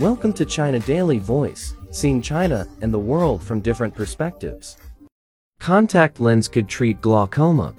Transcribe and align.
Welcome 0.00 0.32
to 0.34 0.44
China 0.44 0.78
Daily 0.78 1.18
Voice, 1.18 1.74
seeing 1.90 2.22
China 2.22 2.68
and 2.82 2.94
the 2.94 2.98
world 3.00 3.42
from 3.42 3.58
different 3.58 3.96
perspectives. 3.96 4.76
Contact 5.58 6.20
lens 6.20 6.46
could 6.46 6.68
treat 6.68 7.00
glaucoma. 7.00 7.74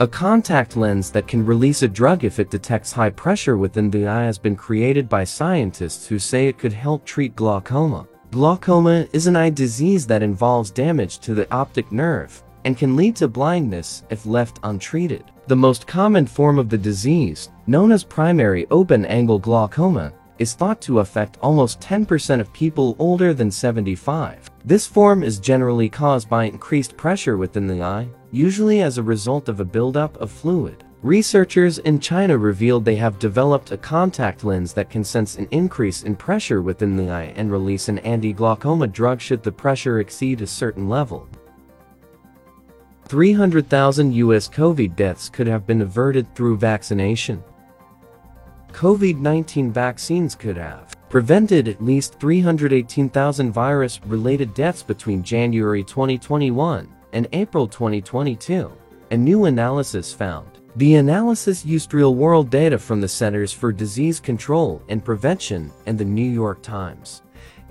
A 0.00 0.08
contact 0.08 0.76
lens 0.76 1.12
that 1.12 1.28
can 1.28 1.46
release 1.46 1.82
a 1.82 1.88
drug 1.88 2.24
if 2.24 2.40
it 2.40 2.50
detects 2.50 2.90
high 2.90 3.10
pressure 3.10 3.56
within 3.56 3.88
the 3.88 4.08
eye 4.08 4.24
has 4.24 4.36
been 4.36 4.56
created 4.56 5.08
by 5.08 5.22
scientists 5.22 6.08
who 6.08 6.18
say 6.18 6.48
it 6.48 6.58
could 6.58 6.72
help 6.72 7.04
treat 7.04 7.36
glaucoma. 7.36 8.08
Glaucoma 8.32 9.06
is 9.12 9.28
an 9.28 9.36
eye 9.36 9.50
disease 9.50 10.08
that 10.08 10.24
involves 10.24 10.72
damage 10.72 11.20
to 11.20 11.34
the 11.34 11.48
optic 11.54 11.92
nerve 11.92 12.42
and 12.64 12.76
can 12.76 12.96
lead 12.96 13.14
to 13.14 13.28
blindness 13.28 14.02
if 14.10 14.26
left 14.26 14.58
untreated. 14.64 15.22
The 15.46 15.54
most 15.54 15.86
common 15.86 16.26
form 16.26 16.58
of 16.58 16.68
the 16.68 16.78
disease, 16.78 17.48
known 17.68 17.92
as 17.92 18.02
primary 18.02 18.66
open-angle 18.72 19.38
glaucoma, 19.38 20.12
is 20.40 20.54
thought 20.54 20.80
to 20.80 20.98
affect 20.98 21.38
almost 21.42 21.80
10% 21.80 22.40
of 22.40 22.52
people 22.52 22.96
older 22.98 23.32
than 23.32 23.50
75. 23.50 24.50
This 24.64 24.86
form 24.86 25.22
is 25.22 25.38
generally 25.38 25.88
caused 25.88 26.28
by 26.28 26.44
increased 26.44 26.96
pressure 26.96 27.36
within 27.36 27.66
the 27.66 27.82
eye, 27.82 28.08
usually 28.32 28.80
as 28.80 28.98
a 28.98 29.02
result 29.02 29.48
of 29.48 29.60
a 29.60 29.64
buildup 29.64 30.16
of 30.16 30.30
fluid. 30.30 30.82
Researchers 31.02 31.78
in 31.78 32.00
China 32.00 32.36
revealed 32.36 32.84
they 32.84 32.96
have 32.96 33.18
developed 33.18 33.70
a 33.70 33.76
contact 33.76 34.42
lens 34.42 34.72
that 34.72 34.90
can 34.90 35.04
sense 35.04 35.36
an 35.36 35.46
increase 35.50 36.02
in 36.02 36.16
pressure 36.16 36.62
within 36.62 36.96
the 36.96 37.10
eye 37.10 37.32
and 37.36 37.52
release 37.52 37.88
an 37.88 37.98
anti-glaucoma 38.00 38.86
drug 38.86 39.20
should 39.20 39.42
the 39.42 39.52
pressure 39.52 40.00
exceed 40.00 40.40
a 40.40 40.46
certain 40.46 40.88
level. 40.88 41.28
300,000 43.08 44.12
US 44.12 44.48
COVID 44.48 44.94
deaths 44.94 45.28
could 45.28 45.46
have 45.46 45.66
been 45.66 45.82
averted 45.82 46.34
through 46.34 46.56
vaccination. 46.56 47.42
COVID-19 48.72 49.70
vaccines 49.70 50.34
could 50.34 50.56
have 50.56 50.94
prevented 51.08 51.66
at 51.66 51.82
least 51.82 52.18
318,000 52.20 53.50
virus-related 53.50 54.54
deaths 54.54 54.82
between 54.82 55.24
January 55.24 55.82
2021 55.82 56.88
and 57.12 57.26
April 57.32 57.66
2022, 57.66 58.72
a 59.10 59.16
new 59.16 59.46
analysis 59.46 60.12
found. 60.12 60.46
The 60.76 60.94
analysis 60.94 61.66
used 61.66 61.92
real-world 61.92 62.48
data 62.48 62.78
from 62.78 63.00
the 63.00 63.08
Centers 63.08 63.52
for 63.52 63.72
Disease 63.72 64.20
Control 64.20 64.80
and 64.88 65.04
Prevention 65.04 65.72
and 65.86 65.98
the 65.98 66.04
New 66.04 66.30
York 66.30 66.62
Times, 66.62 67.22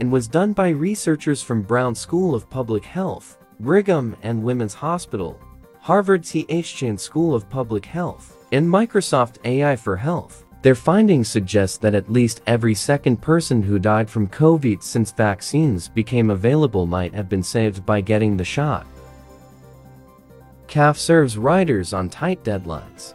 and 0.00 0.10
was 0.10 0.26
done 0.26 0.52
by 0.52 0.70
researchers 0.70 1.40
from 1.40 1.62
Brown 1.62 1.94
School 1.94 2.34
of 2.34 2.50
Public 2.50 2.84
Health, 2.84 3.38
Brigham 3.60 4.16
and 4.22 4.42
Women's 4.42 4.74
Hospital, 4.74 5.40
Harvard 5.80 6.24
T. 6.24 6.44
H. 6.48 6.74
Chan 6.74 6.98
School 6.98 7.36
of 7.36 7.48
Public 7.48 7.86
Health, 7.86 8.36
and 8.50 8.68
Microsoft 8.68 9.36
AI 9.44 9.76
for 9.76 9.96
Health. 9.96 10.44
Their 10.62 10.74
findings 10.74 11.28
suggest 11.28 11.80
that 11.82 11.94
at 11.94 12.10
least 12.10 12.42
every 12.46 12.74
second 12.74 13.22
person 13.22 13.62
who 13.62 13.78
died 13.78 14.10
from 14.10 14.26
COVID 14.26 14.82
since 14.82 15.12
vaccines 15.12 15.88
became 15.88 16.30
available 16.30 16.84
might 16.84 17.14
have 17.14 17.28
been 17.28 17.44
saved 17.44 17.86
by 17.86 18.00
getting 18.00 18.36
the 18.36 18.44
shot. 18.44 18.86
CAF 20.66 20.96
serves 20.96 21.38
writers 21.38 21.92
on 21.92 22.10
tight 22.10 22.42
deadlines. 22.42 23.14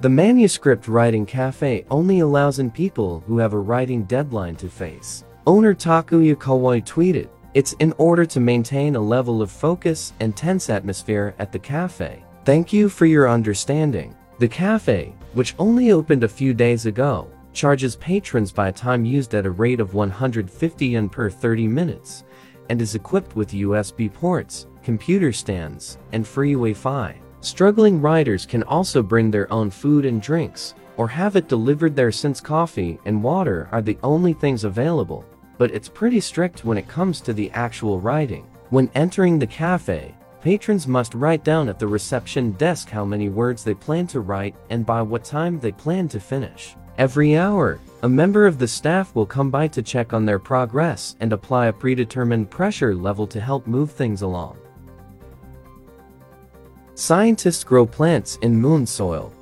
The 0.00 0.08
manuscript 0.08 0.88
writing 0.88 1.24
cafe 1.24 1.84
only 1.90 2.20
allows 2.20 2.58
in 2.58 2.70
people 2.70 3.22
who 3.26 3.38
have 3.38 3.52
a 3.52 3.58
writing 3.58 4.04
deadline 4.04 4.56
to 4.56 4.68
face. 4.68 5.24
Owner 5.46 5.74
Takuya 5.74 6.34
Kawai 6.34 6.84
tweeted, 6.84 7.28
It's 7.54 7.74
in 7.74 7.94
order 7.98 8.26
to 8.26 8.40
maintain 8.40 8.96
a 8.96 9.00
level 9.00 9.40
of 9.40 9.50
focus 9.50 10.12
and 10.20 10.36
tense 10.36 10.68
atmosphere 10.68 11.34
at 11.38 11.52
the 11.52 11.58
cafe. 11.58 12.24
Thank 12.44 12.72
you 12.72 12.88
for 12.88 13.06
your 13.06 13.28
understanding. 13.28 14.14
The 14.38 14.48
cafe, 14.48 15.14
which 15.32 15.54
only 15.58 15.92
opened 15.92 16.22
a 16.22 16.28
few 16.28 16.52
days 16.52 16.84
ago, 16.84 17.30
charges 17.54 17.96
patrons 17.96 18.52
by 18.52 18.70
time 18.70 19.06
used 19.06 19.34
at 19.34 19.46
a 19.46 19.50
rate 19.50 19.80
of 19.80 19.94
150 19.94 20.86
yen 20.86 21.08
per 21.08 21.30
30 21.30 21.66
minutes, 21.66 22.24
and 22.68 22.82
is 22.82 22.94
equipped 22.94 23.34
with 23.34 23.52
USB 23.52 24.12
ports, 24.12 24.66
computer 24.82 25.32
stands, 25.32 25.96
and 26.12 26.26
free 26.26 26.52
Wi-Fi. 26.52 27.18
Struggling 27.40 27.98
riders 28.00 28.44
can 28.44 28.62
also 28.64 29.02
bring 29.02 29.30
their 29.30 29.50
own 29.50 29.70
food 29.70 30.04
and 30.04 30.20
drinks, 30.20 30.74
or 30.98 31.08
have 31.08 31.36
it 31.36 31.48
delivered 31.48 31.96
there 31.96 32.12
since 32.12 32.38
coffee 32.38 32.98
and 33.06 33.22
water 33.22 33.70
are 33.72 33.82
the 33.82 33.98
only 34.02 34.34
things 34.34 34.64
available, 34.64 35.24
but 35.56 35.70
it's 35.70 35.88
pretty 35.88 36.20
strict 36.20 36.62
when 36.62 36.76
it 36.76 36.88
comes 36.88 37.22
to 37.22 37.32
the 37.32 37.50
actual 37.52 38.00
writing. 38.00 38.46
When 38.68 38.90
entering 38.94 39.38
the 39.38 39.46
cafe, 39.46 40.14
patrons 40.46 40.86
must 40.86 41.12
write 41.14 41.42
down 41.42 41.68
at 41.68 41.76
the 41.76 41.88
reception 41.88 42.52
desk 42.52 42.88
how 42.88 43.04
many 43.04 43.28
words 43.28 43.64
they 43.64 43.74
plan 43.74 44.06
to 44.06 44.20
write 44.20 44.54
and 44.70 44.86
by 44.86 45.02
what 45.02 45.24
time 45.24 45.58
they 45.58 45.72
plan 45.72 46.06
to 46.06 46.20
finish. 46.20 46.76
Every 46.98 47.36
hour, 47.36 47.80
a 48.04 48.08
member 48.08 48.46
of 48.46 48.56
the 48.56 48.68
staff 48.68 49.12
will 49.16 49.26
come 49.26 49.50
by 49.50 49.66
to 49.66 49.82
check 49.82 50.12
on 50.12 50.24
their 50.24 50.38
progress 50.38 51.16
and 51.18 51.32
apply 51.32 51.66
a 51.66 51.72
predetermined 51.72 52.48
pressure 52.48 52.94
level 52.94 53.26
to 53.26 53.40
help 53.40 53.66
move 53.66 53.90
things 53.90 54.22
along. 54.22 54.56
Scientists 56.94 57.64
grow 57.64 57.84
plants 57.84 58.38
in 58.40 58.54
moon 58.54 58.86
soil. 58.86 59.32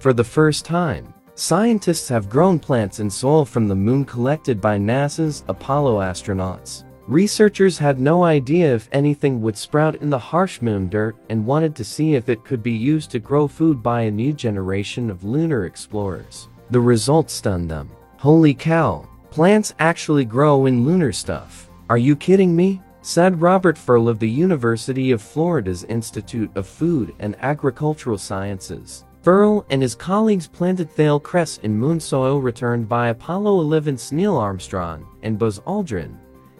For 0.00 0.12
the 0.12 0.24
first 0.24 0.64
time, 0.64 1.14
scientists 1.36 2.08
have 2.08 2.28
grown 2.28 2.58
plants 2.58 2.98
in 2.98 3.08
soil 3.08 3.44
from 3.44 3.68
the 3.68 3.76
moon 3.76 4.04
collected 4.04 4.60
by 4.60 4.78
NASA's 4.78 5.44
Apollo 5.46 6.00
astronauts. 6.00 6.82
Researchers 7.08 7.78
had 7.78 8.00
no 8.00 8.24
idea 8.24 8.74
if 8.74 8.88
anything 8.90 9.40
would 9.40 9.56
sprout 9.56 9.94
in 10.02 10.10
the 10.10 10.18
harsh 10.18 10.60
moon 10.60 10.88
dirt 10.88 11.14
and 11.30 11.46
wanted 11.46 11.76
to 11.76 11.84
see 11.84 12.16
if 12.16 12.28
it 12.28 12.44
could 12.44 12.64
be 12.64 12.72
used 12.72 13.12
to 13.12 13.20
grow 13.20 13.46
food 13.46 13.80
by 13.80 14.02
a 14.02 14.10
new 14.10 14.32
generation 14.32 15.08
of 15.08 15.22
lunar 15.22 15.66
explorers. 15.66 16.48
The 16.70 16.80
results 16.80 17.32
stunned 17.32 17.70
them. 17.70 17.90
Holy 18.16 18.54
cow, 18.54 19.08
plants 19.30 19.72
actually 19.78 20.24
grow 20.24 20.66
in 20.66 20.84
lunar 20.84 21.12
stuff. 21.12 21.70
Are 21.88 21.98
you 21.98 22.16
kidding 22.16 22.56
me? 22.56 22.82
said 23.02 23.40
Robert 23.40 23.78
Ferl 23.78 24.08
of 24.08 24.18
the 24.18 24.28
University 24.28 25.12
of 25.12 25.22
Florida's 25.22 25.84
Institute 25.84 26.50
of 26.56 26.66
Food 26.66 27.14
and 27.20 27.36
Agricultural 27.38 28.18
Sciences. 28.18 29.04
Ferl 29.22 29.64
and 29.70 29.80
his 29.80 29.94
colleagues 29.94 30.48
planted 30.48 30.90
Thale 30.90 31.20
cress 31.20 31.58
in 31.58 31.78
moon 31.78 32.00
soil 32.00 32.40
returned 32.40 32.88
by 32.88 33.08
Apollo 33.08 33.62
11's 33.62 34.10
Neil 34.10 34.36
Armstrong 34.36 35.06
and 35.22 35.38
Buzz 35.38 35.60
Aldrin 35.60 36.18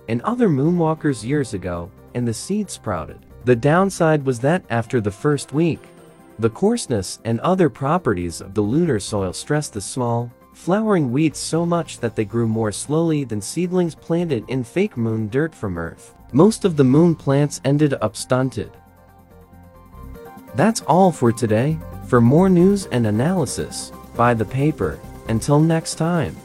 and 0.08 0.22
other 0.22 0.48
moonwalkers 0.48 1.24
years 1.24 1.54
ago, 1.54 1.90
and 2.14 2.26
the 2.26 2.34
seed 2.34 2.70
sprouted. 2.70 3.18
The 3.44 3.56
downside 3.56 4.24
was 4.24 4.40
that 4.40 4.64
after 4.70 5.00
the 5.00 5.10
first 5.10 5.52
week, 5.52 5.80
the 6.38 6.50
coarseness 6.50 7.18
and 7.24 7.40
other 7.40 7.70
properties 7.70 8.40
of 8.40 8.54
the 8.54 8.60
lunar 8.60 9.00
soil 9.00 9.32
stressed 9.32 9.72
the 9.72 9.80
small, 9.80 10.30
flowering 10.52 11.12
weeds 11.12 11.38
so 11.38 11.64
much 11.64 11.98
that 12.00 12.16
they 12.16 12.24
grew 12.24 12.46
more 12.46 12.72
slowly 12.72 13.24
than 13.24 13.40
seedlings 13.40 13.94
planted 13.94 14.44
in 14.48 14.64
fake 14.64 14.96
moon 14.96 15.28
dirt 15.28 15.54
from 15.54 15.78
Earth. 15.78 16.14
Most 16.32 16.64
of 16.64 16.76
the 16.76 16.84
moon 16.84 17.14
plants 17.14 17.60
ended 17.64 17.94
up 18.00 18.16
stunted. 18.16 18.70
That's 20.54 20.80
all 20.82 21.12
for 21.12 21.32
today. 21.32 21.78
For 22.06 22.20
more 22.20 22.48
news 22.48 22.86
and 22.86 23.06
analysis, 23.06 23.92
buy 24.16 24.34
the 24.34 24.44
paper. 24.44 24.98
Until 25.28 25.60
next 25.60 25.96
time. 25.96 26.36